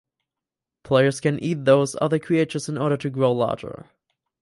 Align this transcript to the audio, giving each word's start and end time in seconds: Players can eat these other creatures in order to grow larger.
Players 0.83 1.19
can 1.21 1.37
eat 1.43 1.65
these 1.65 1.95
other 2.01 2.17
creatures 2.17 2.67
in 2.67 2.75
order 2.79 2.97
to 2.97 3.09
grow 3.11 3.33
larger. 3.33 3.91